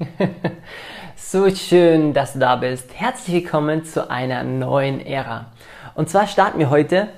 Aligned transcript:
so 1.16 1.50
schön, 1.50 2.14
dass 2.14 2.32
du 2.32 2.38
da 2.38 2.56
bist. 2.56 2.88
Herzlich 2.94 3.42
willkommen 3.42 3.84
zu 3.84 4.10
einer 4.10 4.42
neuen 4.42 5.04
Ära. 5.04 5.46
Und 5.94 6.08
zwar 6.08 6.26
starten 6.26 6.58
wir 6.58 6.70
heute 6.70 7.08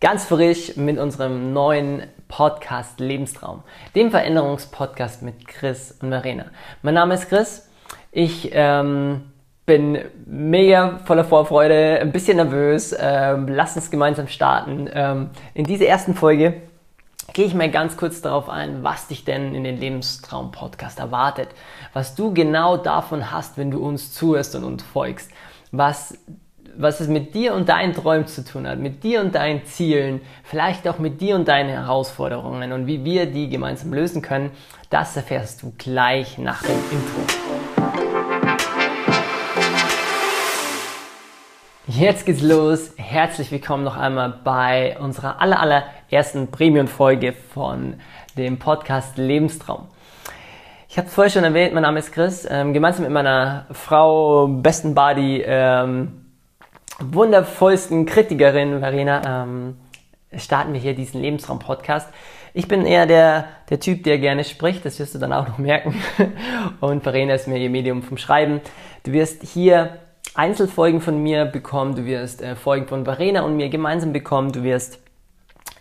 ganz 0.00 0.24
frisch 0.24 0.76
mit 0.76 0.98
unserem 0.98 1.52
neuen 1.52 2.04
Podcast 2.28 3.00
Lebenstraum, 3.00 3.62
dem 3.94 4.10
Veränderungspodcast 4.10 5.22
mit 5.22 5.46
Chris 5.46 5.94
und 6.00 6.08
Marina. 6.08 6.46
Mein 6.82 6.94
Name 6.94 7.14
ist 7.14 7.28
Chris. 7.28 7.68
Ich 8.12 8.50
ähm, 8.52 9.24
bin 9.66 9.98
mega 10.24 11.00
voller 11.04 11.24
Vorfreude, 11.24 11.98
ein 12.00 12.12
bisschen 12.12 12.36
nervös. 12.36 12.96
Ähm, 12.98 13.46
lass 13.48 13.76
uns 13.76 13.90
gemeinsam 13.90 14.28
starten. 14.28 14.88
Ähm, 14.92 15.30
in 15.54 15.64
dieser 15.64 15.86
ersten 15.86 16.14
Folge 16.14 16.62
gehe 17.32 17.46
ich 17.46 17.54
mal 17.54 17.70
ganz 17.70 17.96
kurz 17.96 18.20
darauf 18.20 18.48
ein, 18.48 18.82
was 18.82 19.08
dich 19.08 19.24
denn 19.24 19.54
in 19.54 19.64
den 19.64 19.78
Lebenstraum-Podcast 19.78 20.98
erwartet, 20.98 21.48
was 21.92 22.14
du 22.14 22.32
genau 22.32 22.76
davon 22.76 23.30
hast, 23.30 23.58
wenn 23.58 23.70
du 23.70 23.78
uns 23.78 24.12
zuhörst 24.12 24.54
und 24.54 24.64
uns 24.64 24.82
folgst, 24.82 25.30
was, 25.72 26.18
was 26.76 27.00
es 27.00 27.08
mit 27.08 27.34
dir 27.34 27.54
und 27.54 27.68
deinen 27.68 27.94
Träumen 27.94 28.26
zu 28.26 28.44
tun 28.44 28.66
hat, 28.66 28.78
mit 28.78 29.02
dir 29.02 29.20
und 29.20 29.34
deinen 29.34 29.64
Zielen, 29.64 30.20
vielleicht 30.44 30.86
auch 30.88 30.98
mit 30.98 31.20
dir 31.20 31.34
und 31.36 31.48
deinen 31.48 31.70
Herausforderungen 31.70 32.72
und 32.72 32.86
wie 32.86 33.04
wir 33.04 33.26
die 33.26 33.48
gemeinsam 33.48 33.92
lösen 33.92 34.22
können, 34.22 34.50
das 34.90 35.16
erfährst 35.16 35.62
du 35.62 35.72
gleich 35.76 36.38
nach 36.38 36.62
dem 36.62 36.78
Intro. 36.90 37.65
Jetzt 41.88 42.26
geht's 42.26 42.42
los. 42.42 42.90
Herzlich 42.96 43.52
willkommen 43.52 43.84
noch 43.84 43.96
einmal 43.96 44.40
bei 44.42 44.98
unserer 44.98 45.40
aller, 45.40 45.60
allerersten 45.60 46.50
Premium-Folge 46.50 47.32
von 47.32 48.00
dem 48.36 48.58
Podcast 48.58 49.16
Lebenstraum. 49.18 49.86
Ich 50.88 50.98
habe 50.98 51.06
es 51.06 51.14
vorher 51.14 51.30
schon 51.30 51.44
erwähnt, 51.44 51.74
mein 51.74 51.84
Name 51.84 52.00
ist 52.00 52.10
Chris. 52.10 52.44
Ähm, 52.50 52.72
gemeinsam 52.72 53.04
mit 53.04 53.12
meiner 53.12 53.66
Frau, 53.70 54.48
besten 54.48 54.96
Buddy, 54.96 55.44
ähm, 55.46 56.26
wundervollsten 56.98 58.04
Kritikerin 58.04 58.80
Verena, 58.80 59.44
ähm, 59.44 59.76
starten 60.36 60.72
wir 60.72 60.80
hier 60.80 60.96
diesen 60.96 61.22
Lebenstraum-Podcast. 61.22 62.08
Ich 62.52 62.66
bin 62.66 62.84
eher 62.84 63.06
der, 63.06 63.44
der 63.70 63.78
Typ, 63.78 64.02
der 64.02 64.18
gerne 64.18 64.42
spricht, 64.42 64.84
das 64.84 64.98
wirst 64.98 65.14
du 65.14 65.20
dann 65.20 65.32
auch 65.32 65.46
noch 65.46 65.58
merken. 65.58 65.94
Und 66.80 67.04
Verena 67.04 67.34
ist 67.34 67.46
mir 67.46 67.58
ihr 67.58 67.70
Medium 67.70 68.02
vom 68.02 68.16
Schreiben. 68.16 68.60
Du 69.04 69.12
wirst 69.12 69.44
hier 69.44 70.00
Einzelfolgen 70.36 71.00
von 71.00 71.22
mir 71.22 71.44
bekommen, 71.46 71.94
du 71.94 72.04
wirst 72.04 72.42
äh, 72.42 72.56
Folgen 72.56 72.86
von 72.86 73.04
Verena 73.04 73.42
und 73.42 73.56
mir 73.56 73.68
gemeinsam 73.68 74.12
bekommen, 74.12 74.52
du 74.52 74.62
wirst 74.62 75.00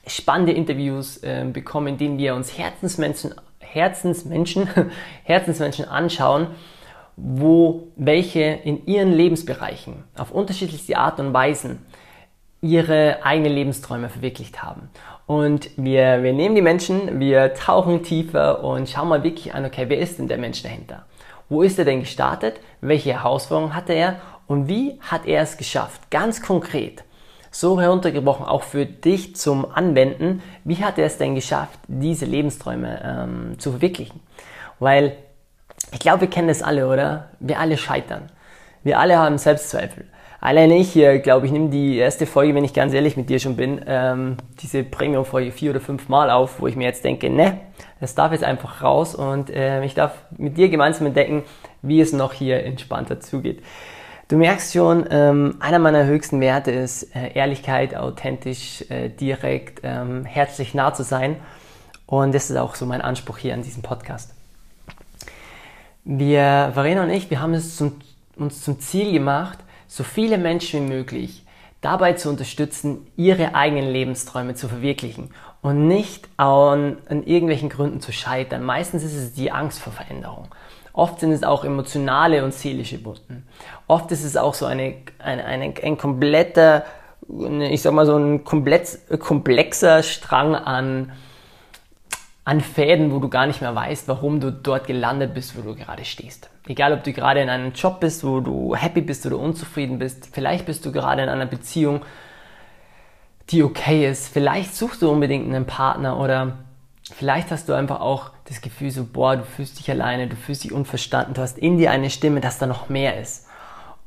spannende 0.07 0.53
Interviews 0.53 1.17
äh, 1.17 1.45
bekommen, 1.51 1.87
in 1.87 1.97
denen 1.97 2.17
wir 2.17 2.35
uns 2.35 2.57
Herzensmenschen, 2.57 3.33
Herzensmenschen, 3.59 4.69
Herzensmenschen 5.23 5.85
anschauen, 5.85 6.47
wo 7.17 7.87
welche 7.95 8.41
in 8.41 8.85
ihren 8.85 9.13
Lebensbereichen 9.13 10.03
auf 10.17 10.31
unterschiedlichste 10.31 10.97
Art 10.97 11.19
und 11.19 11.33
Weisen 11.33 11.85
ihre 12.61 13.23
eigenen 13.23 13.53
Lebensträume 13.53 14.09
verwirklicht 14.09 14.63
haben. 14.63 14.89
Und 15.27 15.69
wir, 15.77 16.23
wir 16.23 16.33
nehmen 16.33 16.55
die 16.55 16.61
Menschen, 16.61 17.19
wir 17.19 17.53
tauchen 17.53 18.03
tiefer 18.03 18.63
und 18.63 18.89
schauen 18.89 19.07
mal 19.07 19.23
wirklich 19.23 19.53
an, 19.53 19.65
okay, 19.65 19.85
wer 19.87 19.99
ist 19.99 20.19
denn 20.19 20.27
der 20.27 20.37
Mensch 20.37 20.61
dahinter? 20.63 21.05
Wo 21.47 21.61
ist 21.61 21.77
er 21.77 21.85
denn 21.85 21.99
gestartet? 21.99 22.59
Welche 22.81 23.13
Herausforderungen 23.13 23.75
hatte 23.75 23.93
er? 23.93 24.19
Und 24.47 24.67
wie 24.67 24.99
hat 25.01 25.25
er 25.25 25.41
es 25.41 25.57
geschafft? 25.57 26.09
Ganz 26.11 26.41
konkret, 26.41 27.03
so 27.51 27.79
heruntergebrochen 27.79 28.45
auch 28.45 28.63
für 28.63 28.85
dich 28.85 29.35
zum 29.35 29.65
Anwenden, 29.71 30.41
wie 30.63 30.83
hat 30.83 30.97
er 30.97 31.05
es 31.05 31.17
denn 31.17 31.35
geschafft, 31.35 31.79
diese 31.87 32.25
Lebensträume 32.25 33.01
ähm, 33.03 33.59
zu 33.59 33.71
verwirklichen? 33.71 34.19
Weil 34.79 35.17
ich 35.91 35.99
glaube, 35.99 36.21
wir 36.21 36.29
kennen 36.29 36.47
das 36.47 36.61
alle, 36.61 36.87
oder? 36.87 37.29
Wir 37.39 37.59
alle 37.59 37.77
scheitern. 37.77 38.29
Wir 38.83 38.99
alle 38.99 39.17
haben 39.17 39.37
Selbstzweifel. 39.37 40.05
Alleine 40.41 40.77
ich 40.77 40.91
hier, 40.91 41.17
glaube 41.19 41.47
ich, 41.47 41.51
nehme 41.51 41.69
die 41.69 41.97
erste 41.97 42.27
Folge, 42.27 42.53
wenn 42.53 42.63
ich 42.63 42.73
ganz 42.73 42.93
ehrlich 42.93 43.17
mit 43.17 43.29
dir 43.29 43.39
schon 43.39 43.55
bin, 43.55 43.81
ähm, 43.87 44.37
diese 44.61 44.83
Premium-Folge 44.83 45.51
vier 45.51 45.71
oder 45.71 45.79
fünf 45.79 46.07
Mal 46.07 46.29
auf, 46.29 46.61
wo 46.61 46.67
ich 46.67 46.75
mir 46.75 46.83
jetzt 46.83 47.03
denke, 47.03 47.31
ne, 47.31 47.61
das 47.99 48.13
darf 48.13 48.31
jetzt 48.31 48.43
einfach 48.43 48.83
raus 48.83 49.15
und 49.15 49.49
äh, 49.49 49.83
ich 49.83 49.95
darf 49.95 50.13
mit 50.37 50.57
dir 50.57 50.69
gemeinsam 50.69 51.07
entdecken, 51.07 51.43
wie 51.81 51.99
es 51.99 52.13
noch 52.13 52.33
hier 52.33 52.63
entspannter 52.63 53.19
zugeht. 53.19 53.63
Du 54.27 54.37
merkst 54.37 54.73
schon, 54.73 55.05
ähm, 55.11 55.57
einer 55.59 55.77
meiner 55.77 56.05
höchsten 56.05 56.41
Werte 56.41 56.71
ist 56.71 57.15
äh, 57.15 57.33
Ehrlichkeit, 57.33 57.95
authentisch, 57.95 58.83
äh, 58.89 59.09
direkt, 59.09 59.81
ähm, 59.83 60.25
herzlich 60.25 60.73
nah 60.73 60.91
zu 60.95 61.03
sein. 61.03 61.35
Und 62.07 62.33
das 62.33 62.49
ist 62.49 62.57
auch 62.57 62.73
so 62.73 62.87
mein 62.87 63.01
Anspruch 63.01 63.37
hier 63.37 63.53
an 63.53 63.61
diesem 63.61 63.83
Podcast. 63.83 64.33
Wir, 66.05 66.71
Verena 66.73 67.03
und 67.03 67.11
ich, 67.11 67.29
wir 67.29 67.39
haben 67.39 67.53
es 67.53 67.77
zum, 67.77 68.01
uns 68.35 68.61
zum 68.61 68.79
Ziel 68.79 69.11
gemacht, 69.11 69.59
so 69.87 70.03
viele 70.03 70.39
Menschen 70.39 70.85
wie 70.85 70.93
möglich 70.93 71.45
dabei 71.81 72.13
zu 72.13 72.29
unterstützen, 72.29 73.05
ihre 73.15 73.53
eigenen 73.53 73.91
Lebensträume 73.91 74.55
zu 74.55 74.67
verwirklichen 74.67 75.29
und 75.61 75.87
nicht 75.87 76.27
an, 76.37 76.97
an 77.09 77.23
irgendwelchen 77.23 77.69
Gründen 77.69 78.01
zu 78.01 78.11
scheitern. 78.11 78.63
Meistens 78.63 79.03
ist 79.03 79.13
es 79.13 79.33
die 79.33 79.51
Angst 79.51 79.79
vor 79.79 79.93
Veränderung. 79.93 80.47
Oft 80.95 81.19
sind 81.19 81.33
es 81.33 81.43
auch 81.43 81.65
emotionale 81.65 82.45
und 82.45 82.53
seelische 82.53 83.03
Wunden. 83.03 83.45
Oft 83.87 84.11
ist 84.13 84.23
es 84.23 84.37
auch 84.37 84.53
so 84.53 84.65
eine, 84.65 84.95
eine, 85.19 85.43
eine 85.43 85.73
ein 85.83 85.97
kompletter, 85.97 86.85
ich 87.69 87.81
sag 87.81 87.93
mal 87.93 88.05
so 88.05 88.15
ein 88.15 88.45
komplett, 88.45 88.99
komplexer 89.19 90.03
Strang 90.03 90.55
an, 90.55 91.11
an 92.45 92.61
Fäden, 92.61 93.11
wo 93.11 93.19
du 93.19 93.27
gar 93.27 93.45
nicht 93.45 93.59
mehr 93.59 93.75
weißt, 93.75 94.07
warum 94.07 94.39
du 94.39 94.53
dort 94.53 94.87
gelandet 94.87 95.33
bist, 95.33 95.57
wo 95.57 95.61
du 95.63 95.75
gerade 95.75 96.05
stehst. 96.05 96.49
Egal, 96.65 96.93
ob 96.93 97.03
du 97.03 97.11
gerade 97.11 97.41
in 97.41 97.49
einem 97.49 97.73
Job 97.73 97.99
bist, 97.99 98.23
wo 98.23 98.39
du 98.39 98.73
happy 98.73 99.01
bist 99.01 99.25
oder 99.25 99.37
unzufrieden 99.37 99.99
bist. 99.99 100.29
Vielleicht 100.31 100.65
bist 100.65 100.85
du 100.85 100.93
gerade 100.93 101.23
in 101.23 101.29
einer 101.29 101.45
Beziehung, 101.45 102.03
die 103.49 103.63
okay 103.63 104.09
ist. 104.09 104.29
Vielleicht 104.29 104.73
suchst 104.73 105.01
du 105.01 105.11
unbedingt 105.11 105.45
einen 105.53 105.65
Partner 105.65 106.17
oder 106.17 106.64
Vielleicht 107.11 107.51
hast 107.51 107.69
du 107.69 107.73
einfach 107.73 108.01
auch 108.01 108.31
das 108.45 108.61
Gefühl 108.61 108.89
so, 108.89 109.05
boah, 109.05 109.37
du 109.37 109.43
fühlst 109.43 109.77
dich 109.77 109.89
alleine, 109.91 110.27
du 110.27 110.35
fühlst 110.35 110.63
dich 110.63 110.73
unverstanden, 110.73 111.35
du 111.35 111.41
hast 111.41 111.57
in 111.59 111.77
dir 111.77 111.91
eine 111.91 112.09
Stimme, 112.09 112.41
dass 112.41 112.57
da 112.57 112.65
noch 112.65 112.89
mehr 112.89 113.19
ist. 113.19 113.45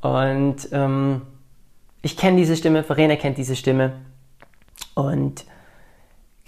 Und 0.01 0.67
ähm, 0.71 1.21
ich 2.01 2.17
kenne 2.17 2.37
diese 2.37 2.57
Stimme, 2.57 2.83
Verena 2.83 3.15
kennt 3.15 3.37
diese 3.37 3.55
Stimme. 3.55 3.93
Und 4.95 5.45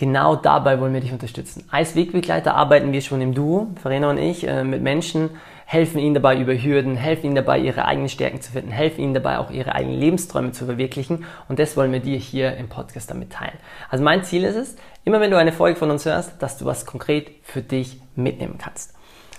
genau 0.01 0.35
dabei 0.35 0.79
wollen 0.79 0.95
wir 0.95 0.99
dich 0.99 1.13
unterstützen. 1.13 1.63
Als 1.69 1.95
Wegbegleiter 1.95 2.55
arbeiten 2.55 2.91
wir 2.91 3.01
schon 3.01 3.21
im 3.21 3.35
Duo, 3.35 3.67
Verena 3.79 4.09
und 4.09 4.17
ich, 4.17 4.47
äh, 4.47 4.63
mit 4.63 4.81
Menschen, 4.81 5.29
helfen 5.65 5.99
ihnen 5.99 6.15
dabei 6.15 6.39
über 6.39 6.55
Hürden, 6.55 6.95
helfen 6.95 7.27
ihnen 7.27 7.35
dabei, 7.35 7.59
ihre 7.59 7.85
eigenen 7.85 8.09
Stärken 8.09 8.41
zu 8.41 8.51
finden, 8.51 8.71
helfen 8.71 8.99
ihnen 8.99 9.13
dabei, 9.13 9.37
auch 9.37 9.51
ihre 9.51 9.75
eigenen 9.75 9.99
Lebensträume 9.99 10.53
zu 10.53 10.65
verwirklichen. 10.65 11.23
Und 11.49 11.59
das 11.59 11.77
wollen 11.77 11.91
wir 11.91 11.99
dir 11.99 12.17
hier 12.17 12.57
im 12.57 12.67
Podcast 12.67 13.11
damit 13.11 13.31
teilen. 13.31 13.53
Also 13.91 14.03
mein 14.03 14.23
Ziel 14.23 14.43
ist 14.43 14.55
es, 14.55 14.75
immer 15.03 15.21
wenn 15.21 15.29
du 15.29 15.37
eine 15.37 15.51
Folge 15.51 15.77
von 15.77 15.91
uns 15.91 16.03
hörst, 16.05 16.41
dass 16.41 16.57
du 16.57 16.65
was 16.65 16.87
konkret 16.87 17.29
für 17.43 17.61
dich 17.61 18.01
mitnehmen 18.15 18.57
kannst. 18.57 18.95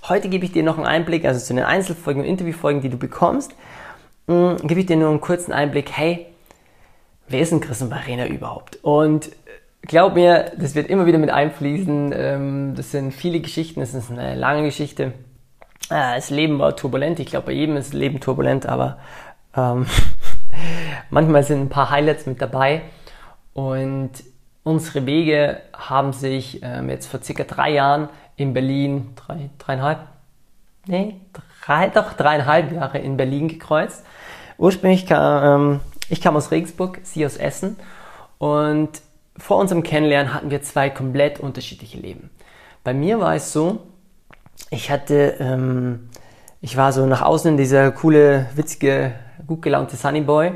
Heute 0.09 0.29
gebe 0.29 0.45
ich 0.45 0.53
dir 0.53 0.63
noch 0.63 0.77
einen 0.77 0.87
Einblick, 0.87 1.25
also 1.25 1.45
zu 1.45 1.55
den 1.55 1.65
Einzelfolgen 1.65 2.23
und 2.23 2.29
Interviewfolgen, 2.29 2.83
die 2.83 2.89
du 2.89 2.99
bekommst, 2.99 3.53
mh, 4.29 4.35
mm, 4.35 4.57
gebe 4.69 4.79
ich 4.79 4.87
dir 4.87 4.97
nur 4.97 5.11
einen 5.11 5.21
kurzen 5.21 5.53
Einblick, 5.53 5.91
hey, 5.91 6.27
wer 7.27 7.41
ist 7.41 7.51
denn 7.51 7.61
Chris 7.61 7.83
und 7.83 7.93
Arena 7.93 8.27
überhaupt? 8.27 8.79
Und 8.83 9.31
glaub 9.83 10.15
mir, 10.15 10.53
das 10.57 10.75
wird 10.75 10.89
immer 10.89 11.07
wieder 11.07 11.19
mit 11.19 11.31
einfließen. 11.31 12.13
Ähm, 12.15 12.75
das 12.77 12.91
sind 12.91 13.13
viele 13.13 13.41
Geschichten, 13.41 13.81
das 13.81 13.95
ist 13.95 14.11
eine 14.11 14.35
lange 14.35 14.65
Geschichte 14.65 15.13
äh, 15.93 16.17
das 16.17 16.31
Leben 16.31 16.59
war 16.59 16.75
turbulent. 16.75 17.21
Ich 17.21 17.27
glaube, 17.27 17.47
bei 17.47 17.53
jedem 17.53 17.77
ist 17.77 17.89
das 17.89 17.99
Leben 17.99 18.21
turbulent, 18.21 18.67
aber 18.67 18.99
ähm, 19.57 19.87
manchmal 21.11 21.45
sind 21.45 21.61
ein 21.61 21.69
paar 21.69 21.91
Highlights 21.91 22.27
mit 22.27 22.41
dabei. 22.41 22.83
Und 23.53 24.11
unsere 24.63 25.07
Wege 25.07 25.61
haben 25.77 26.13
sich 26.13 26.61
ähm, 26.63 26.89
jetzt 26.89 27.07
vor 27.07 27.23
circa 27.23 27.45
drei 27.45 27.71
Jahren 27.71 28.09
in 28.37 28.55
Berlin, 28.55 29.11
drei, 29.15 29.51
dreieinhalb, 29.59 29.99
nee, 30.87 31.21
drei, 31.65 31.89
doch 31.89 32.15
dreieinhalb 32.15 32.73
Jahre 32.73 32.99
in 32.99 33.17
Berlin 33.17 33.49
gekreuzt. 33.49 34.05
Ursprünglich 34.57 35.07
kam 35.07 35.73
ähm, 35.73 35.81
ich 36.09 36.21
kam 36.21 36.37
aus 36.37 36.51
Regensburg, 36.51 37.01
sie 37.05 37.25
aus 37.25 37.37
Essen. 37.37 37.77
Und 38.39 39.01
vor 39.37 39.59
unserem 39.59 39.83
Kennenlernen 39.83 40.35
hatten 40.35 40.51
wir 40.51 40.63
zwei 40.63 40.91
komplett 40.91 41.41
unterschiedliche 41.41 41.99
Leben. 41.99 42.31
Bei 42.85 42.95
mir 42.95 43.21
war 43.21 43.35
es 43.35 43.53
so, 43.53 43.81
ich 44.71 44.91
hatte, 44.91 45.37
ähm, 45.39 46.11
ich 46.61 46.77
war 46.77 46.93
so 46.93 47.07
nach 47.07 47.23
außen 47.23 47.57
dieser 47.57 47.91
coole, 47.93 48.47
witzige, 48.55 49.13
gut 49.47 49.63
gelaunte 49.63 49.97
Sunnyboy. 49.97 50.53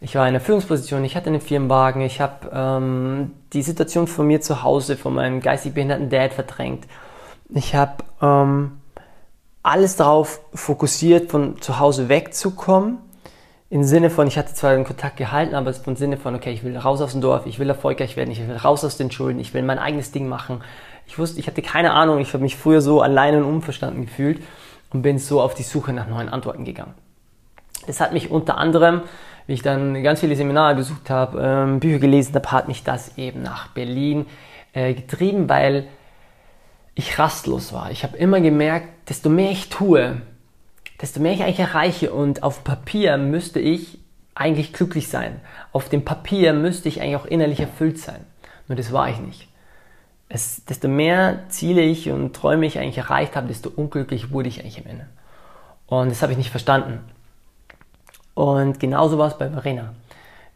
Ich 0.00 0.16
war 0.16 0.26
in 0.26 0.34
der 0.34 0.40
Führungsposition, 0.40 1.04
ich 1.04 1.14
hatte 1.14 1.28
einen 1.28 1.40
Firmenwagen, 1.40 2.02
ich 2.02 2.20
habe 2.20 2.50
ähm, 2.52 3.32
die 3.52 3.62
Situation 3.62 4.08
von 4.08 4.26
mir 4.26 4.40
zu 4.40 4.62
Hause, 4.62 4.96
von 4.96 5.14
meinem 5.14 5.40
geistig 5.40 5.74
behinderten 5.74 6.10
Dad 6.10 6.32
verdrängt. 6.32 6.86
Ich 7.50 7.74
habe 7.74 8.02
ähm, 8.20 8.80
alles 9.62 9.96
darauf 9.96 10.40
fokussiert, 10.54 11.30
von 11.30 11.60
zu 11.60 11.78
Hause 11.78 12.08
wegzukommen. 12.08 12.98
Im 13.72 13.84
Sinne 13.84 14.10
von, 14.10 14.26
ich 14.26 14.36
hatte 14.36 14.52
zwar 14.52 14.74
den 14.74 14.84
Kontakt 14.84 15.16
gehalten, 15.16 15.54
aber 15.54 15.70
es 15.70 15.78
im 15.86 15.96
Sinne 15.96 16.18
von, 16.18 16.34
okay, 16.34 16.52
ich 16.52 16.62
will 16.62 16.76
raus 16.76 17.00
aus 17.00 17.12
dem 17.12 17.22
Dorf, 17.22 17.46
ich 17.46 17.58
will 17.58 17.70
erfolgreich 17.70 18.18
werden, 18.18 18.30
ich 18.30 18.46
will 18.46 18.54
raus 18.54 18.84
aus 18.84 18.98
den 18.98 19.10
Schulden, 19.10 19.40
ich 19.40 19.54
will 19.54 19.62
mein 19.62 19.78
eigenes 19.78 20.12
Ding 20.12 20.28
machen. 20.28 20.62
Ich 21.06 21.18
wusste, 21.18 21.40
ich 21.40 21.46
hatte 21.46 21.62
keine 21.62 21.94
Ahnung, 21.94 22.18
ich 22.18 22.34
habe 22.34 22.42
mich 22.42 22.54
früher 22.54 22.82
so 22.82 23.00
allein 23.00 23.34
und 23.34 23.44
unverstanden 23.44 24.04
gefühlt. 24.04 24.42
und 24.90 25.00
bin 25.00 25.18
so 25.18 25.40
auf 25.40 25.54
die 25.54 25.62
Suche 25.62 25.94
nach 25.94 26.06
neuen 26.06 26.28
Antworten 26.28 26.66
gegangen. 26.66 26.92
Das 27.86 27.98
hat 27.98 28.12
mich 28.12 28.30
unter 28.30 28.58
anderem, 28.58 29.04
wie 29.46 29.54
ich 29.54 29.62
dann 29.62 30.02
ganz 30.02 30.20
viele 30.20 30.36
Seminare 30.36 30.74
besucht 30.74 31.08
habe, 31.08 31.40
ähm, 31.42 31.80
Bücher 31.80 31.98
gelesen 31.98 32.34
habe, 32.34 32.52
hat 32.52 32.68
mich 32.68 32.84
das 32.84 33.16
eben 33.16 33.40
nach 33.40 33.68
Berlin 33.68 34.26
äh, 34.74 34.92
getrieben, 34.92 35.48
weil 35.48 35.88
ich 36.94 37.18
rastlos 37.18 37.72
war. 37.72 37.90
Ich 37.90 38.04
habe 38.04 38.18
immer 38.18 38.42
gemerkt, 38.42 39.08
desto 39.08 39.30
mehr 39.30 39.50
ich 39.50 39.70
tue, 39.70 40.20
desto 41.02 41.20
mehr 41.20 41.32
ich 41.32 41.42
eigentlich 41.42 41.58
erreiche 41.58 42.12
und 42.12 42.42
auf 42.42 42.64
Papier 42.64 43.18
müsste 43.18 43.58
ich 43.58 43.98
eigentlich 44.34 44.72
glücklich 44.72 45.08
sein. 45.08 45.40
Auf 45.72 45.88
dem 45.88 46.04
Papier 46.04 46.52
müsste 46.52 46.88
ich 46.88 47.02
eigentlich 47.02 47.16
auch 47.16 47.26
innerlich 47.26 47.60
erfüllt 47.60 47.98
sein. 47.98 48.24
Nur 48.68 48.76
das 48.76 48.92
war 48.92 49.10
ich 49.10 49.18
nicht. 49.18 49.48
Es, 50.28 50.64
desto 50.64 50.88
mehr 50.88 51.40
Ziele 51.48 51.82
ich 51.82 52.10
und 52.10 52.34
Träume 52.34 52.64
ich 52.64 52.78
eigentlich 52.78 52.98
erreicht 52.98 53.36
habe, 53.36 53.48
desto 53.48 53.68
unglücklich 53.68 54.30
wurde 54.30 54.48
ich 54.48 54.60
eigentlich 54.60 54.78
am 54.78 54.90
Ende. 54.90 55.06
Und 55.86 56.10
das 56.10 56.22
habe 56.22 56.32
ich 56.32 56.38
nicht 56.38 56.50
verstanden. 56.50 57.00
Und 58.34 58.80
genauso 58.80 59.18
war 59.18 59.28
es 59.28 59.36
bei 59.36 59.50
Verena. 59.50 59.92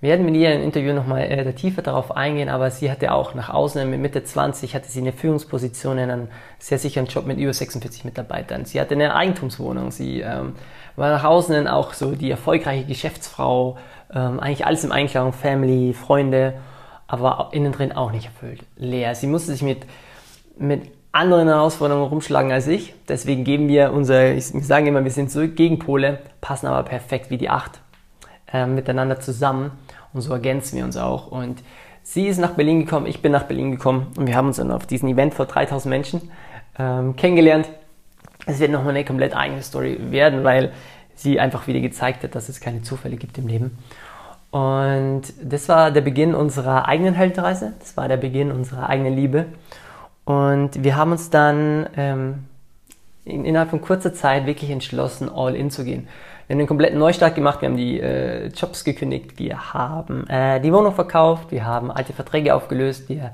Wir 0.06 0.12
werden 0.12 0.26
mit 0.26 0.37
ihr 0.37 0.55
im 0.55 0.62
Interview 0.62 0.93
nochmal 0.93 1.23
äh, 1.23 1.53
tiefer 1.53 1.82
darauf 1.82 2.17
eingehen, 2.17 2.49
aber 2.49 2.70
sie 2.70 2.93
hatte 2.93 3.11
auch 3.11 3.35
nach 3.35 3.49
außen 3.49 3.91
mit 3.91 3.99
Mitte 3.99 4.23
20 4.23 4.73
hatte 4.76 4.88
sie 4.88 5.00
eine 5.00 5.11
Führungsposition 5.11 5.99
in 5.99 6.08
einem 6.08 6.29
sehr 6.61 6.79
sicheren 6.79 7.06
Job 7.06 7.26
mit 7.26 7.38
über 7.38 7.53
46 7.53 8.05
Mitarbeitern. 8.05 8.67
Sie 8.67 8.81
hatte 8.81 8.94
eine 8.94 9.17
Eigentumswohnung. 9.17 9.91
Sie 9.91 10.20
ähm, 10.20 10.53
war 10.94 11.11
nach 11.11 11.25
außen 11.25 11.67
auch 11.67 11.93
so 11.93 12.12
die 12.12 12.31
erfolgreiche 12.31 12.85
Geschäftsfrau, 12.85 13.79
ähm, 14.14 14.38
eigentlich 14.38 14.64
alles 14.64 14.85
im 14.85 14.93
Einklang, 14.93 15.32
Family, 15.32 15.93
Freunde, 15.93 16.55
aber 17.08 17.49
innen 17.50 17.73
drin 17.73 17.91
auch 17.91 18.12
nicht 18.12 18.26
erfüllt, 18.26 18.61
leer. 18.76 19.17
Sie 19.17 19.26
musste 19.26 19.50
sich 19.50 19.62
mit, 19.62 19.87
mit 20.56 20.82
anderen 21.11 21.49
Herausforderungen 21.49 22.06
rumschlagen 22.06 22.53
als 22.53 22.69
ich. 22.69 22.94
Deswegen 23.08 23.43
geben 23.43 23.67
wir 23.67 23.93
unser, 23.93 24.35
ich, 24.35 24.55
wir 24.55 24.62
sagen 24.62 24.87
immer, 24.87 25.03
wir 25.03 25.11
sind 25.11 25.32
so 25.32 25.49
Gegenpole, 25.49 26.20
passen 26.41 26.69
aber 26.69 26.85
perfekt 26.88 27.29
wie 27.31 27.38
die 27.38 27.49
acht 27.49 27.81
äh, 28.53 28.67
miteinander 28.67 29.19
zusammen 29.19 29.73
und 30.16 30.22
so 30.22 30.32
ergänzen 30.32 30.76
wir 30.76 30.84
uns 30.84 30.96
auch. 30.96 31.28
Und 31.28 31.62
sie 32.02 32.26
ist 32.26 32.38
nach 32.38 32.52
Berlin 32.52 32.80
gekommen, 32.80 33.06
ich 33.06 33.22
bin 33.22 33.32
nach 33.32 33.44
Berlin 33.44 33.70
gekommen 33.70 34.08
und 34.16 34.26
wir 34.26 34.34
haben 34.34 34.48
uns 34.48 34.56
dann 34.56 34.70
auf 34.70 34.86
diesem 34.86 35.08
Event 35.08 35.34
vor 35.34 35.46
3000 35.46 35.90
Menschen 35.90 36.30
ähm, 36.78 37.14
kennengelernt. 37.16 37.68
Es 38.46 38.58
wird 38.58 38.70
nochmal 38.70 38.90
eine 38.90 39.04
komplett 39.04 39.36
eigene 39.36 39.62
Story 39.62 39.98
werden, 40.10 40.42
weil 40.44 40.72
sie 41.14 41.40
einfach 41.40 41.66
wieder 41.66 41.80
gezeigt 41.80 42.22
hat, 42.24 42.34
dass 42.34 42.48
es 42.48 42.60
keine 42.60 42.82
Zufälle 42.82 43.16
gibt 43.16 43.38
im 43.38 43.46
Leben. 43.46 43.78
Und 44.50 45.22
das 45.42 45.68
war 45.68 45.90
der 45.90 46.00
Beginn 46.00 46.34
unserer 46.34 46.88
eigenen 46.88 47.14
Heldenreise, 47.14 47.74
das 47.78 47.96
war 47.96 48.08
der 48.08 48.16
Beginn 48.16 48.52
unserer 48.52 48.88
eigenen 48.88 49.14
Liebe. 49.14 49.46
Und 50.24 50.82
wir 50.82 50.96
haben 50.96 51.12
uns 51.12 51.30
dann 51.30 51.88
ähm, 51.96 52.44
innerhalb 53.24 53.70
von 53.70 53.80
kurzer 53.80 54.14
Zeit 54.14 54.46
wirklich 54.46 54.70
entschlossen, 54.70 55.28
all 55.28 55.54
in 55.54 55.70
zu 55.70 55.84
gehen. 55.84 56.08
Wir 56.46 56.54
haben 56.54 56.60
einen 56.60 56.69
kompletten 56.69 56.98
Neustart 57.00 57.34
gemacht, 57.34 57.60
wir 57.60 57.69
haben 57.69 57.76
die 57.76 57.98
äh, 57.98 58.46
Jobs 58.48 58.84
gekündigt, 58.84 59.37
wir 59.38 59.75
haben 59.75 60.28
äh, 60.28 60.60
die 60.60 60.72
Wohnung 60.72 60.94
verkauft, 60.94 61.50
wir 61.50 61.64
haben 61.64 61.90
alte 61.90 62.12
Verträge 62.12 62.54
aufgelöst, 62.54 63.08
wir 63.08 63.32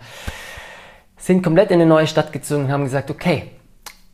sind 1.19 1.43
komplett 1.43 1.71
in 1.71 1.75
eine 1.75 1.87
neue 1.87 2.07
Stadt 2.07 2.33
gezogen 2.33 2.65
und 2.65 2.73
haben 2.73 2.85
gesagt, 2.85 3.11
okay, 3.11 3.51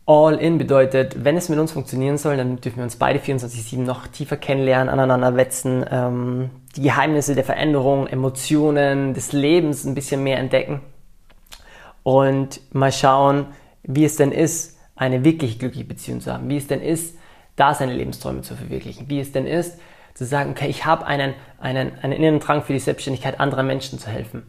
all 0.04 0.34
in 0.34 0.58
bedeutet, 0.58 1.22
wenn 1.22 1.36
es 1.36 1.48
mit 1.48 1.60
uns 1.60 1.70
funktionieren 1.70 2.18
soll, 2.18 2.38
dann 2.38 2.60
dürfen 2.60 2.78
wir 2.78 2.84
uns 2.84 2.96
beide 2.96 3.20
24-7 3.20 3.78
noch 3.78 4.08
tiefer 4.08 4.36
kennenlernen, 4.36 4.88
aneinander 4.88 5.36
wetzen, 5.36 5.84
ähm, 5.88 6.50
die 6.74 6.82
Geheimnisse 6.82 7.36
der 7.36 7.44
Veränderung, 7.44 8.08
Emotionen, 8.08 9.14
des 9.14 9.32
Lebens 9.32 9.84
ein 9.84 9.94
bisschen 9.94 10.24
mehr 10.24 10.38
entdecken 10.38 10.80
und 12.02 12.60
mal 12.74 12.90
schauen, 12.90 13.46
wie 13.84 14.04
es 14.04 14.16
denn 14.16 14.32
ist, 14.32 14.76
eine 14.96 15.22
wirklich 15.22 15.60
glückliche 15.60 15.86
Beziehung 15.86 16.20
zu 16.20 16.32
haben, 16.32 16.48
wie 16.48 16.56
es 16.56 16.66
denn 16.66 16.82
ist, 16.82 17.14
da 17.58 17.74
seine 17.74 17.94
Lebensträume 17.94 18.42
zu 18.42 18.56
verwirklichen. 18.56 19.08
Wie 19.08 19.20
es 19.20 19.32
denn 19.32 19.46
ist, 19.46 19.78
zu 20.14 20.24
sagen, 20.24 20.50
okay, 20.50 20.68
ich 20.68 20.84
habe 20.84 21.06
einen, 21.06 21.34
einen, 21.60 21.92
einen 22.02 22.12
inneren 22.12 22.40
Drang 22.40 22.62
für 22.62 22.72
die 22.72 22.78
Selbstständigkeit, 22.78 23.38
anderen 23.38 23.66
Menschen 23.66 23.98
zu 23.98 24.08
helfen. 24.08 24.42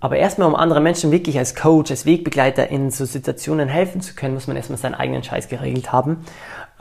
Aber 0.00 0.16
erstmal, 0.16 0.48
um 0.48 0.54
anderen 0.54 0.82
Menschen 0.82 1.10
wirklich 1.10 1.38
als 1.38 1.54
Coach, 1.54 1.90
als 1.90 2.04
Wegbegleiter 2.04 2.68
in 2.68 2.90
so 2.90 3.04
Situationen 3.06 3.68
helfen 3.68 4.02
zu 4.02 4.14
können, 4.14 4.34
muss 4.34 4.46
man 4.46 4.56
erstmal 4.56 4.78
seinen 4.78 4.94
eigenen 4.94 5.24
Scheiß 5.24 5.48
geregelt 5.48 5.92
haben. 5.92 6.24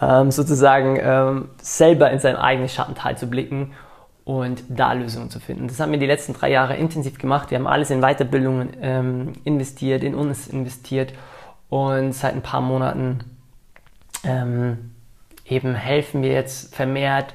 Ähm, 0.02 0.30
sozusagen 0.30 1.00
ähm, 1.02 1.50
selber 1.62 2.12
in 2.12 2.20
seinem 2.20 2.36
eigenen 2.36 2.68
Schattenteil 2.68 3.18
zu 3.18 3.28
blicken 3.28 3.72
und 4.26 4.64
da 4.68 4.94
Lösungen 4.94 5.30
zu 5.30 5.40
finden. 5.40 5.68
Das 5.68 5.80
haben 5.80 5.92
wir 5.92 6.00
die 6.00 6.06
letzten 6.06 6.34
drei 6.34 6.52
Jahre 6.52 6.76
intensiv 6.76 7.18
gemacht. 7.18 7.50
Wir 7.52 7.58
haben 7.58 7.68
alles 7.68 7.90
in 7.90 8.02
Weiterbildungen 8.02 8.70
ähm, 8.82 9.34
investiert, 9.44 10.04
in 10.04 10.16
uns 10.16 10.48
investiert 10.48 11.14
und 11.70 12.14
seit 12.14 12.34
ein 12.34 12.42
paar 12.42 12.62
Monaten 12.62 13.20
ähm, 14.24 14.93
eben 15.46 15.76
helfen 15.76 16.24
wir 16.24 16.32
jetzt 16.32 16.74
vermehrt 16.76 17.34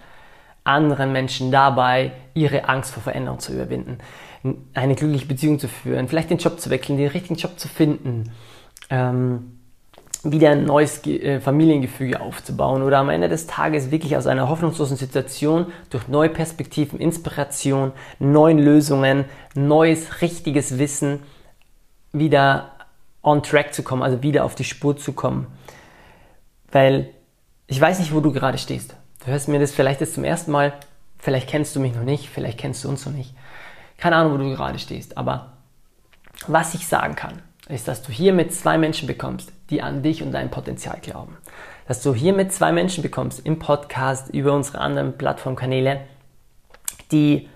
anderen 0.64 1.12
Menschen 1.12 1.50
dabei, 1.50 2.12
ihre 2.34 2.68
Angst 2.68 2.92
vor 2.92 3.02
Veränderung 3.02 3.38
zu 3.38 3.52
überwinden, 3.52 3.98
eine 4.74 4.94
glückliche 4.94 5.26
Beziehung 5.26 5.58
zu 5.58 5.68
führen, 5.68 6.08
vielleicht 6.08 6.30
den 6.30 6.38
Job 6.38 6.60
zu 6.60 6.70
wechseln, 6.70 6.98
den 6.98 7.08
richtigen 7.08 7.36
Job 7.36 7.58
zu 7.58 7.68
finden, 7.68 8.30
ähm, 8.90 9.58
wieder 10.24 10.50
ein 10.50 10.64
neues 10.64 11.04
äh, 11.06 11.40
Familiengefüge 11.40 12.20
aufzubauen 12.20 12.82
oder 12.82 12.98
am 12.98 13.08
Ende 13.08 13.28
des 13.28 13.46
Tages 13.46 13.90
wirklich 13.90 14.16
aus 14.16 14.26
einer 14.26 14.48
hoffnungslosen 14.48 14.96
Situation 14.96 15.66
durch 15.90 16.08
neue 16.08 16.28
Perspektiven, 16.28 16.98
Inspiration, 16.98 17.92
neuen 18.18 18.58
Lösungen, 18.58 19.24
neues, 19.54 20.20
richtiges 20.20 20.78
Wissen 20.78 21.20
wieder 22.12 22.72
on 23.22 23.42
track 23.42 23.72
zu 23.72 23.82
kommen, 23.82 24.02
also 24.02 24.22
wieder 24.22 24.44
auf 24.44 24.54
die 24.54 24.64
Spur 24.64 24.96
zu 24.96 25.12
kommen. 25.12 25.46
Weil 26.70 27.10
ich 27.68 27.80
weiß 27.80 28.00
nicht, 28.00 28.12
wo 28.12 28.20
du 28.20 28.32
gerade 28.32 28.58
stehst. 28.58 28.96
Du 29.24 29.30
hörst 29.30 29.46
mir 29.46 29.60
das 29.60 29.72
vielleicht 29.72 30.00
jetzt 30.00 30.14
zum 30.14 30.24
ersten 30.24 30.50
Mal. 30.50 30.72
Vielleicht 31.18 31.48
kennst 31.48 31.76
du 31.76 31.80
mich 31.80 31.94
noch 31.94 32.02
nicht, 32.02 32.28
vielleicht 32.28 32.58
kennst 32.58 32.82
du 32.82 32.88
uns 32.88 33.04
noch 33.04 33.12
nicht. 33.12 33.34
Keine 33.98 34.16
Ahnung, 34.16 34.32
wo 34.32 34.36
du 34.38 34.48
gerade 34.50 34.78
stehst. 34.78 35.18
Aber 35.18 35.52
was 36.46 36.74
ich 36.74 36.88
sagen 36.88 37.14
kann, 37.14 37.42
ist, 37.68 37.86
dass 37.88 38.02
du 38.02 38.10
hier 38.10 38.32
mit 38.32 38.54
zwei 38.54 38.78
Menschen 38.78 39.06
bekommst, 39.06 39.52
die 39.68 39.82
an 39.82 40.02
dich 40.02 40.22
und 40.22 40.32
dein 40.32 40.50
Potenzial 40.50 40.98
glauben. 41.02 41.36
Dass 41.86 42.02
du 42.02 42.14
hier 42.14 42.32
mit 42.32 42.52
zwei 42.52 42.72
Menschen 42.72 43.02
bekommst 43.02 43.44
im 43.44 43.58
Podcast, 43.58 44.30
über 44.32 44.54
unsere 44.54 44.78
anderen 44.78 45.18
Plattformkanäle, 45.18 46.00
die 47.12 47.48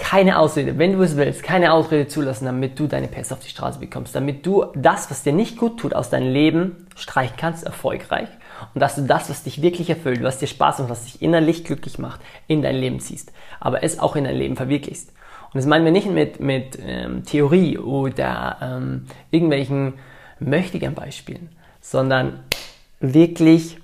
keine 0.00 0.38
Ausrede, 0.38 0.78
wenn 0.78 0.94
du 0.94 1.02
es 1.02 1.16
willst, 1.16 1.42
keine 1.42 1.74
Ausrede 1.74 2.08
zulassen, 2.08 2.46
damit 2.46 2.78
du 2.78 2.86
deine 2.86 3.06
Pässe 3.06 3.34
auf 3.34 3.40
die 3.40 3.50
Straße 3.50 3.78
bekommst, 3.78 4.14
damit 4.14 4.46
du 4.46 4.64
das, 4.74 5.10
was 5.10 5.22
dir 5.22 5.34
nicht 5.34 5.58
gut 5.58 5.78
tut, 5.78 5.94
aus 5.94 6.08
deinem 6.08 6.32
Leben 6.32 6.86
streichen 6.96 7.36
kannst, 7.36 7.64
erfolgreich. 7.64 8.28
Und 8.74 8.80
dass 8.80 8.94
du 8.94 9.02
das, 9.02 9.28
was 9.28 9.42
dich 9.42 9.60
wirklich 9.60 9.90
erfüllt, 9.90 10.22
was 10.22 10.38
dir 10.38 10.46
Spaß 10.46 10.78
macht, 10.78 10.90
was 10.90 11.04
dich 11.04 11.20
innerlich 11.20 11.64
glücklich 11.64 11.98
macht, 11.98 12.20
in 12.46 12.62
dein 12.62 12.76
Leben 12.76 12.98
ziehst, 12.98 13.30
aber 13.60 13.84
es 13.84 13.98
auch 13.98 14.16
in 14.16 14.24
dein 14.24 14.36
Leben 14.36 14.56
verwirklichst. 14.56 15.10
Und 15.52 15.58
das 15.58 15.66
meinen 15.66 15.84
wir 15.84 15.92
nicht 15.92 16.10
mit, 16.10 16.40
mit 16.40 16.78
ähm, 16.82 17.24
Theorie 17.24 17.76
oder 17.76 18.56
ähm, 18.62 19.06
irgendwelchen 19.30 19.94
mächtigen 20.38 20.94
Beispielen, 20.94 21.50
sondern 21.82 22.40
wirklich 23.00 23.78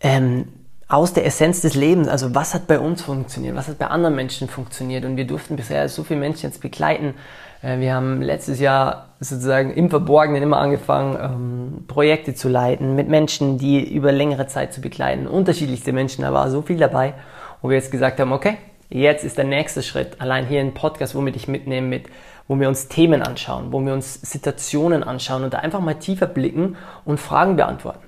ähm, 0.00 0.48
aus 0.94 1.12
der 1.12 1.26
Essenz 1.26 1.60
des 1.60 1.74
Lebens, 1.74 2.06
also 2.06 2.34
was 2.34 2.54
hat 2.54 2.68
bei 2.68 2.78
uns 2.78 3.02
funktioniert, 3.02 3.56
was 3.56 3.66
hat 3.66 3.78
bei 3.78 3.88
anderen 3.88 4.14
Menschen 4.14 4.48
funktioniert? 4.48 5.04
Und 5.04 5.16
wir 5.16 5.26
durften 5.26 5.56
bisher 5.56 5.88
so 5.88 6.04
viele 6.04 6.20
Menschen 6.20 6.48
jetzt 6.48 6.60
begleiten, 6.60 7.14
äh, 7.62 7.80
wir 7.80 7.94
haben 7.94 8.22
letztes 8.22 8.60
Jahr 8.60 9.08
sozusagen 9.18 9.72
im 9.72 9.90
Verborgenen 9.90 10.42
immer 10.42 10.58
angefangen, 10.58 11.16
ähm, 11.20 11.84
Projekte 11.88 12.34
zu 12.34 12.48
leiten, 12.48 12.94
mit 12.94 13.08
Menschen, 13.08 13.58
die 13.58 13.92
über 13.92 14.12
längere 14.12 14.46
Zeit 14.46 14.72
zu 14.72 14.80
begleiten, 14.80 15.26
unterschiedlichste 15.26 15.92
Menschen, 15.92 16.22
da 16.22 16.32
war 16.32 16.48
so 16.48 16.62
viel 16.62 16.76
dabei, 16.76 17.14
wo 17.60 17.70
wir 17.70 17.76
jetzt 17.76 17.90
gesagt 17.90 18.20
haben, 18.20 18.32
okay, 18.32 18.58
jetzt 18.88 19.24
ist 19.24 19.36
der 19.36 19.46
nächste 19.46 19.82
Schritt, 19.82 20.20
allein 20.20 20.46
hier 20.46 20.60
ein 20.60 20.74
Podcast, 20.74 21.16
wo 21.16 21.24
wir 21.24 21.32
dich 21.32 21.48
mitnehmen, 21.48 21.88
mit, 21.88 22.04
wo 22.46 22.60
wir 22.60 22.68
uns 22.68 22.86
Themen 22.86 23.20
anschauen, 23.22 23.72
wo 23.72 23.80
wir 23.80 23.94
uns 23.94 24.14
Situationen 24.14 25.02
anschauen 25.02 25.42
und 25.42 25.54
da 25.54 25.58
einfach 25.58 25.80
mal 25.80 25.94
tiefer 25.94 26.26
blicken 26.26 26.76
und 27.04 27.18
Fragen 27.18 27.56
beantworten, 27.56 28.06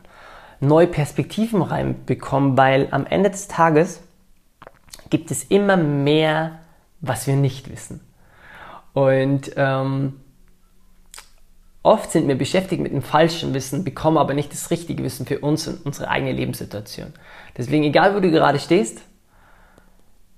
neue 0.61 0.87
Perspektiven 0.87 1.63
reinbekommen, 1.63 2.57
weil 2.57 2.89
am 2.91 3.07
Ende 3.07 3.31
des 3.31 3.49
Tages 3.49 4.01
gibt 5.11 5.31
es 5.31 5.45
immer 5.45 5.77
mehr, 5.77 6.61
was 7.01 7.27
wir 7.27 7.37
nicht 7.37 7.71
wissen. 7.71 8.01
Und 8.93 9.53
ähm, 9.57 10.15
oft 11.83 12.11
sind 12.11 12.29
wir 12.29 12.37
beschäftigt 12.37 12.83
mit 12.83 12.93
dem 12.93 13.03
falschen 13.03 13.55
Wissen, 13.55 13.85
bekommen 13.85 14.19
aber 14.19 14.35
nicht 14.35 14.53
das 14.53 14.71
richtige 14.71 15.05
Wissen 15.05 15.27
für 15.27 15.41
uns 15.41 15.69
und 15.69 15.85
unsere 15.85 16.09
eigene 16.09 16.33
Lebenssituation. 16.33 17.13
Deswegen, 17.57 17.85
egal 17.85 18.15
wo 18.15 18.21
du 18.21 18.31
gerade 18.31 18.59
stehst, 18.59 19.03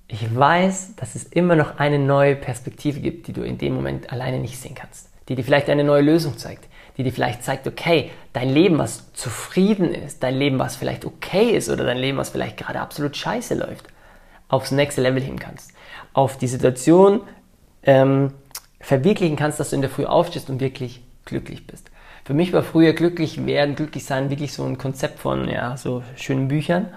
ich 0.07 0.35
weiß, 0.35 0.95
dass 0.95 1.15
es 1.15 1.23
immer 1.23 1.55
noch 1.55 1.77
eine 1.77 1.99
neue 1.99 2.35
Perspektive 2.35 2.99
gibt, 2.99 3.27
die 3.27 3.33
du 3.33 3.43
in 3.43 3.57
dem 3.57 3.75
Moment 3.75 4.11
alleine 4.11 4.39
nicht 4.39 4.59
sehen 4.59 4.75
kannst. 4.75 5.08
Die 5.29 5.35
dir 5.35 5.43
vielleicht 5.43 5.69
eine 5.69 5.83
neue 5.83 6.01
Lösung 6.01 6.37
zeigt. 6.37 6.67
Die 6.97 7.03
dir 7.03 7.13
vielleicht 7.13 7.43
zeigt, 7.43 7.67
okay, 7.67 8.11
dein 8.33 8.49
Leben, 8.49 8.77
was 8.77 9.13
zufrieden 9.13 9.93
ist, 9.93 10.23
dein 10.23 10.35
Leben, 10.35 10.59
was 10.59 10.75
vielleicht 10.75 11.05
okay 11.05 11.51
ist 11.51 11.69
oder 11.69 11.85
dein 11.85 11.97
Leben, 11.97 12.17
was 12.17 12.29
vielleicht 12.29 12.57
gerade 12.57 12.81
absolut 12.81 13.15
scheiße 13.15 13.55
läuft, 13.55 13.87
aufs 14.49 14.71
nächste 14.71 15.01
Level 15.01 15.21
hin 15.21 15.39
kannst. 15.39 15.71
Auf 16.11 16.37
die 16.37 16.47
Situation, 16.47 17.21
ähm, 17.83 18.33
verwirklichen 18.81 19.35
kannst, 19.35 19.59
dass 19.59 19.69
du 19.69 19.75
in 19.75 19.81
der 19.81 19.89
Früh 19.89 20.05
aufstehst 20.05 20.49
und 20.49 20.59
wirklich 20.59 21.01
glücklich 21.25 21.67
bist. 21.67 21.91
Für 22.25 22.33
mich 22.33 22.53
war 22.53 22.63
früher 22.63 22.93
glücklich 22.93 23.45
werden, 23.45 23.75
glücklich 23.75 24.05
sein 24.05 24.29
wirklich 24.29 24.53
so 24.53 24.63
ein 24.63 24.77
Konzept 24.77 25.19
von 25.19 25.47
ja, 25.49 25.77
so 25.77 26.03
schönen 26.15 26.47
Büchern. 26.47 26.87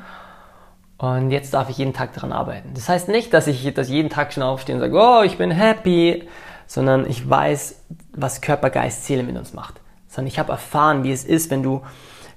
Und 0.98 1.30
jetzt 1.30 1.54
darf 1.54 1.68
ich 1.68 1.78
jeden 1.78 1.94
Tag 1.94 2.12
daran 2.12 2.32
arbeiten. 2.32 2.74
Das 2.74 2.88
heißt 2.88 3.08
nicht, 3.08 3.34
dass 3.34 3.46
ich 3.46 3.72
das 3.74 3.88
jeden 3.88 4.08
Tag 4.08 4.32
schon 4.32 4.42
aufstehe 4.42 4.74
und 4.74 4.80
sage, 4.80 4.96
oh, 4.96 5.22
ich 5.22 5.38
bin 5.38 5.50
happy, 5.50 6.28
sondern 6.72 7.04
ich 7.06 7.28
weiß, 7.28 7.84
was 8.14 8.40
Körper, 8.40 8.70
Geist, 8.70 9.04
Seele 9.04 9.24
mit 9.24 9.36
uns 9.36 9.52
macht. 9.52 9.82
Sondern 10.08 10.28
ich 10.28 10.38
habe 10.38 10.52
erfahren, 10.52 11.04
wie 11.04 11.12
es 11.12 11.22
ist, 11.22 11.50
wenn 11.50 11.62
du 11.62 11.82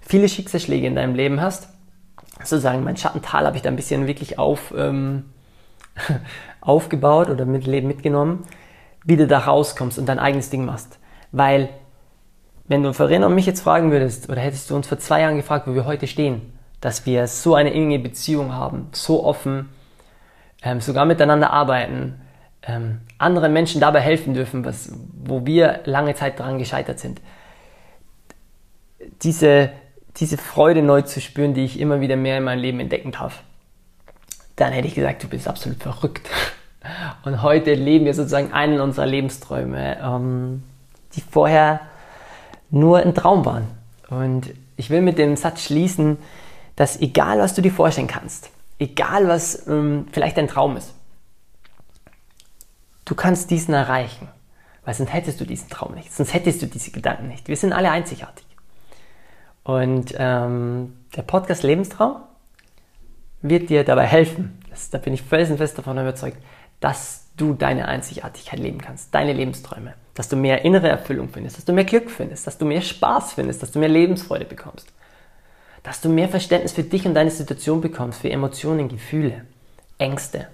viele 0.02 0.28
Schicksalsschläge 0.28 0.86
in 0.86 0.96
deinem 0.96 1.16
Leben 1.16 1.40
hast. 1.40 1.70
Sozusagen 2.40 2.84
mein 2.84 2.98
Schattental 2.98 3.46
habe 3.46 3.56
ich 3.56 3.64
da 3.64 3.70
ein 3.70 3.78
bisschen 3.78 4.08
wirklich 4.08 4.38
auf, 4.38 4.74
ähm, 4.76 5.24
aufgebaut 6.60 7.30
oder 7.30 7.46
mit 7.46 7.66
Leben 7.66 7.88
mitgenommen, 7.88 8.44
wie 9.06 9.16
du 9.16 9.26
da 9.26 9.40
rauskommst 9.40 9.98
und 9.98 10.06
dein 10.08 10.20
eigenes 10.20 10.50
Ding 10.50 10.66
machst. 10.66 11.00
Weil 11.32 11.70
wenn 12.68 12.84
du 12.84 12.92
Verena 12.92 13.28
und 13.28 13.36
mich 13.36 13.46
jetzt 13.46 13.62
fragen 13.62 13.90
würdest, 13.90 14.30
oder 14.30 14.42
hättest 14.42 14.70
du 14.70 14.76
uns 14.76 14.90
vor 14.90 15.00
zwei 15.00 15.22
Jahren 15.22 15.38
gefragt, 15.38 15.66
wo 15.66 15.76
wir 15.76 15.86
heute 15.86 16.08
stehen, 16.08 16.60
dass 16.82 17.06
wir 17.06 17.28
so 17.28 17.56
eine 17.56 17.72
enge 17.72 18.00
Beziehung 18.00 18.52
haben, 18.52 18.90
so 18.92 19.24
offen, 19.24 19.70
ähm, 20.62 20.82
sogar 20.82 21.06
miteinander 21.06 21.52
arbeiten, 21.52 22.20
ähm, 22.68 23.02
anderen 23.18 23.54
Menschen 23.54 23.82
dabei 23.82 24.02
helfen 24.02 24.34
dürfen, 24.34 24.66
was, 24.66 24.92
wo 25.24 25.46
wir 25.46 25.82
lange 25.86 26.16
Zeit 26.16 26.40
daran 26.40 26.58
gescheitert 26.58 27.00
sind. 27.00 27.22
Diese, 29.22 29.72
diese 30.18 30.38
Freude 30.38 30.82
neu 30.82 31.02
zu 31.04 31.22
spüren, 31.22 31.54
die 31.54 31.64
ich 31.64 31.80
immer 31.80 32.02
wieder 32.02 32.16
mehr 32.16 32.38
in 32.38 32.44
meinem 32.44 32.60
Leben 32.60 32.80
entdecken 32.80 33.12
darf, 33.12 33.44
dann 34.56 34.74
hätte 34.74 34.88
ich 34.88 34.96
gesagt, 34.96 35.24
du 35.24 35.28
bist 35.28 35.48
absolut 35.48 35.82
verrückt. 35.82 36.30
Und 37.26 37.42
heute 37.42 37.74
leben 37.74 38.06
wir 38.06 38.14
sozusagen 38.14 38.54
einen 38.54 38.80
unserer 38.80 39.06
Lebensträume, 39.06 39.98
ähm, 40.02 40.64
die 41.14 41.22
vorher 41.22 41.82
nur 42.70 43.00
ein 43.00 43.14
Traum 43.14 43.46
waren. 43.46 43.68
Und 44.10 44.54
ich 44.78 44.90
will 44.90 45.02
mit 45.02 45.18
dem 45.18 45.36
Satz 45.36 45.64
schließen, 45.64 46.18
dass 46.76 47.00
egal 47.00 47.40
was 47.40 47.54
du 47.54 47.62
dir 47.62 47.72
vorstellen 47.72 48.08
kannst, 48.08 48.50
egal 48.80 49.28
was 49.28 49.68
ähm, 49.68 50.08
vielleicht 50.12 50.38
dein 50.38 50.48
Traum 50.48 50.78
ist, 50.78 50.94
du 53.06 53.16
kannst 53.16 53.52
diesen 53.52 53.74
erreichen. 53.74 54.28
Weil 54.84 54.94
sonst 54.94 55.14
hättest 55.14 55.42
du 55.42 55.46
diesen 55.46 55.70
Traum 55.70 55.96
nicht, 55.96 56.14
sonst 56.14 56.34
hättest 56.34 56.62
du 56.62 56.68
diese 56.68 56.92
Gedanken 56.92 57.28
nicht. 57.28 57.48
Wir 57.48 57.58
sind 57.58 57.74
alle 57.74 57.90
einzigartig. 57.90 58.46
Und 59.64 60.14
ähm, 60.18 60.94
der 61.16 61.24
Podcast 61.24 61.64
Lebenstraum 61.64 62.18
wird 63.42 63.72
dir 63.72 63.84
dabei 63.84 64.06
helfen, 64.06 64.60
das, 64.70 64.92
da 64.92 65.00
bin 65.00 65.14
ich 65.14 65.24
felsenfest 65.24 65.78
davon 65.78 65.98
überzeugt, 65.98 66.38
dass 66.82 67.32
du 67.36 67.54
deine 67.54 67.88
Einzigartigkeit 67.88 68.60
leben 68.60 68.80
kannst, 68.80 69.16
deine 69.16 69.34
Lebensträume 69.34 69.96
dass 70.16 70.30
du 70.30 70.38
mehr 70.38 70.64
innere 70.64 70.88
Erfüllung 70.88 71.30
findest, 71.30 71.58
dass 71.58 71.66
du 71.66 71.74
mehr 71.74 71.84
Glück 71.84 72.10
findest, 72.10 72.48
dass 72.48 72.58
du 72.58 72.66
mehr 72.66 72.82
Spaß 72.82 73.34
findest, 73.34 73.62
dass 73.62 73.72
du 73.72 73.80
mehr 73.80 73.90
Lebensfreude 73.90 74.46
bekommst, 74.46 74.88
dass 75.84 76.02
du 76.02 76.10
mehr 76.10 76.30
Verständnis 76.30 76.72
für 76.72 76.84
dich 76.84 77.06
und 77.06 77.14
deine 77.14 77.30
Situation 77.30 77.82
bekommst, 77.82 78.22
für 78.22 78.32
Emotionen, 78.32 78.88
Gefühle, 78.88 79.46
Ängste. 79.98 80.48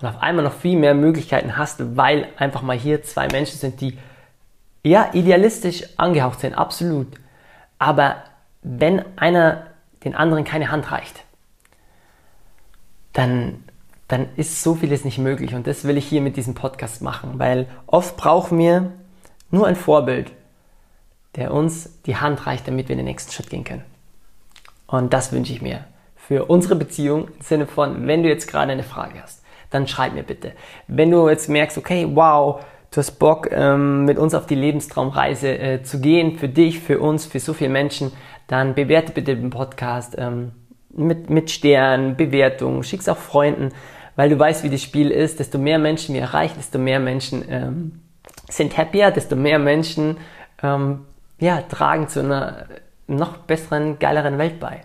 Und 0.00 0.08
auf 0.08 0.22
einmal 0.22 0.44
noch 0.44 0.52
viel 0.52 0.78
mehr 0.78 0.94
Möglichkeiten 0.94 1.56
hast, 1.56 1.96
weil 1.96 2.28
einfach 2.36 2.62
mal 2.62 2.76
hier 2.76 3.02
zwei 3.02 3.28
Menschen 3.28 3.58
sind, 3.58 3.80
die 3.80 3.98
ja 4.82 5.10
idealistisch 5.14 5.84
angehaucht 5.96 6.40
sind, 6.40 6.54
absolut. 6.54 7.08
Aber 7.78 8.16
wenn 8.62 9.02
einer 9.16 9.66
den 10.04 10.14
anderen 10.14 10.44
keine 10.44 10.70
Hand 10.70 10.92
reicht, 10.92 11.24
dann 13.12 13.64
dann 14.08 14.28
ist 14.36 14.62
so 14.62 14.74
vieles 14.74 15.04
nicht 15.04 15.18
möglich. 15.18 15.54
Und 15.54 15.66
das 15.66 15.84
will 15.84 15.96
ich 15.96 16.06
hier 16.06 16.20
mit 16.20 16.36
diesem 16.36 16.54
Podcast 16.54 17.02
machen, 17.02 17.38
weil 17.38 17.66
oft 17.86 18.16
brauchen 18.16 18.58
wir 18.58 18.92
nur 19.50 19.66
ein 19.66 19.76
Vorbild, 19.76 20.32
der 21.34 21.52
uns 21.52 22.00
die 22.06 22.16
Hand 22.16 22.46
reicht, 22.46 22.68
damit 22.68 22.88
wir 22.88 22.96
den 22.96 23.04
nächsten 23.04 23.32
Schritt 23.32 23.50
gehen 23.50 23.64
können. 23.64 23.84
Und 24.86 25.12
das 25.12 25.32
wünsche 25.32 25.52
ich 25.52 25.60
mir 25.60 25.84
für 26.14 26.46
unsere 26.46 26.76
Beziehung 26.76 27.28
im 27.28 27.40
Sinne 27.40 27.66
von, 27.66 28.06
wenn 28.06 28.22
du 28.22 28.28
jetzt 28.28 28.48
gerade 28.48 28.72
eine 28.72 28.82
Frage 28.82 29.22
hast, 29.22 29.42
dann 29.76 29.86
schreib 29.88 30.14
mir 30.14 30.22
bitte. 30.22 30.52
Wenn 30.88 31.10
du 31.10 31.28
jetzt 31.28 31.48
merkst, 31.48 31.78
okay, 31.78 32.08
wow, 32.12 32.64
du 32.90 32.98
hast 32.98 33.12
Bock, 33.18 33.48
ähm, 33.52 34.04
mit 34.04 34.18
uns 34.18 34.34
auf 34.34 34.46
die 34.46 34.54
Lebenstraumreise 34.54 35.58
äh, 35.58 35.82
zu 35.82 36.00
gehen, 36.00 36.38
für 36.38 36.48
dich, 36.48 36.80
für 36.80 36.98
uns, 36.98 37.26
für 37.26 37.40
so 37.40 37.52
viele 37.52 37.70
Menschen, 37.70 38.12
dann 38.48 38.74
bewerte 38.74 39.12
bitte 39.12 39.36
den 39.36 39.50
Podcast 39.50 40.14
ähm, 40.18 40.52
mit, 40.90 41.30
mit 41.30 41.50
Sternen, 41.50 42.16
Bewertungen, 42.16 42.82
schick's 42.82 43.08
auch 43.08 43.18
Freunden 43.18 43.72
weil 44.16 44.30
du 44.30 44.38
weißt, 44.38 44.64
wie 44.64 44.70
das 44.70 44.82
Spiel 44.82 45.10
ist. 45.10 45.38
Desto 45.38 45.58
mehr 45.58 45.78
Menschen 45.78 46.14
wir 46.14 46.22
erreichen, 46.22 46.54
desto 46.56 46.78
mehr 46.78 46.98
Menschen 46.98 47.44
ähm, 47.48 48.00
sind 48.48 48.76
happier, 48.76 49.10
desto 49.10 49.36
mehr 49.36 49.58
Menschen 49.58 50.16
ähm, 50.62 51.04
ja, 51.38 51.60
tragen 51.62 52.08
zu 52.08 52.20
einer 52.20 52.66
noch 53.06 53.36
besseren, 53.36 53.98
geileren 53.98 54.38
Welt 54.38 54.58
bei. 54.58 54.80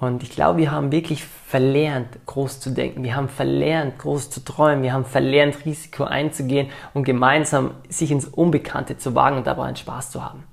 Und 0.00 0.22
ich 0.22 0.30
glaube, 0.30 0.58
wir 0.58 0.70
haben 0.70 0.90
wirklich 0.92 1.24
verlernt, 1.24 2.08
groß 2.26 2.58
zu 2.58 2.70
denken. 2.70 3.04
Wir 3.04 3.16
haben 3.16 3.28
verlernt, 3.28 3.98
groß 3.98 4.30
zu 4.30 4.42
träumen. 4.42 4.82
Wir 4.82 4.94
haben 4.94 5.04
verlernt, 5.04 5.64
Risiko 5.64 6.04
einzugehen 6.04 6.70
und 6.94 7.04
gemeinsam 7.04 7.72
sich 7.88 8.10
ins 8.10 8.24
Unbekannte 8.24 8.96
zu 8.96 9.14
wagen 9.14 9.36
und 9.36 9.46
dabei 9.46 9.64
einen 9.64 9.76
Spaß 9.76 10.10
zu 10.10 10.24
haben. 10.24 10.44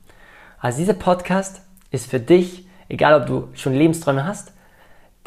Also 0.60 0.80
dieser 0.80 0.94
Podcast 0.94 1.62
ist 1.92 2.10
für 2.10 2.20
dich, 2.20 2.68
egal 2.89 3.22
ob 3.22 3.27
du 3.27 3.48
schon 3.54 3.74
Lebensträume 3.74 4.25
hast 4.25 4.51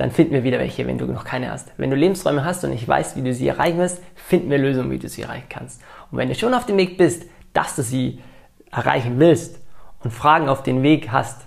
dann 0.00 0.10
finden 0.10 0.32
wir 0.32 0.44
wieder 0.44 0.58
welche, 0.58 0.86
wenn 0.86 0.96
du 0.96 1.04
noch 1.04 1.24
keine 1.24 1.50
hast. 1.50 1.72
Wenn 1.76 1.90
du 1.90 1.96
Lebensräume 1.96 2.42
hast 2.42 2.64
und 2.64 2.72
ich 2.72 2.88
weiß, 2.88 3.16
wie 3.16 3.22
du 3.22 3.34
sie 3.34 3.48
erreichen 3.48 3.76
wirst, 3.76 4.00
finden 4.14 4.48
wir 4.48 4.56
Lösungen, 4.56 4.90
wie 4.90 4.98
du 4.98 5.10
sie 5.10 5.20
erreichen 5.20 5.48
kannst. 5.50 5.82
Und 6.10 6.16
wenn 6.16 6.30
du 6.30 6.34
schon 6.34 6.54
auf 6.54 6.64
dem 6.64 6.78
Weg 6.78 6.96
bist, 6.96 7.24
dass 7.52 7.76
du 7.76 7.82
sie 7.82 8.18
erreichen 8.72 9.18
willst 9.18 9.60
und 10.02 10.10
Fragen 10.10 10.48
auf 10.48 10.62
den 10.62 10.82
Weg 10.82 11.12
hast, 11.12 11.42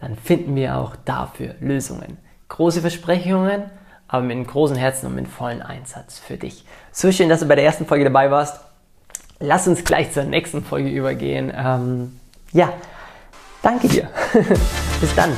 dann 0.00 0.16
finden 0.16 0.54
wir 0.56 0.76
auch 0.76 0.96
dafür 1.04 1.54
Lösungen. 1.60 2.18
Große 2.48 2.80
Versprechungen, 2.80 3.64
aber 4.08 4.22
mit 4.22 4.32
einem 4.32 4.46
großen 4.46 4.76
Herzen 4.76 5.06
und 5.06 5.14
mit 5.14 5.28
vollen 5.28 5.62
Einsatz 5.62 6.18
für 6.18 6.36
dich. 6.36 6.64
So 6.90 7.12
schön, 7.12 7.28
dass 7.28 7.40
du 7.40 7.46
bei 7.46 7.54
der 7.54 7.64
ersten 7.64 7.86
Folge 7.86 8.04
dabei 8.04 8.30
warst. 8.30 8.60
Lass 9.38 9.68
uns 9.68 9.84
gleich 9.84 10.12
zur 10.12 10.24
nächsten 10.24 10.64
Folge 10.64 10.90
übergehen. 10.90 11.52
Ähm, 11.54 12.18
ja, 12.52 12.72
danke 13.62 13.88
dir. 13.88 14.08
Bis 15.00 15.14
dann. 15.14 15.30